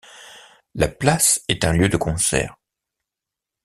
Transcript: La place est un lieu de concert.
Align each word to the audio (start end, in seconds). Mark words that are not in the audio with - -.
La 0.73 0.87
place 0.87 1.43
est 1.47 1.63
un 1.63 1.73
lieu 1.73 1.87
de 1.87 1.95
concert. 1.95 2.55